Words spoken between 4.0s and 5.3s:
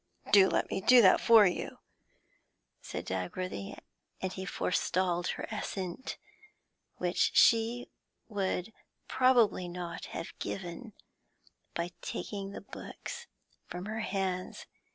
and he forestalled